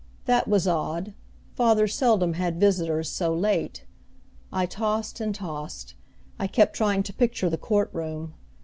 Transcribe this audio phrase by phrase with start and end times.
[0.25, 1.13] That was odd;
[1.53, 3.85] father seldom had visitors so late.
[4.51, 5.93] I tossed and tossed.
[6.39, 8.33] I kept trying to picture the court room.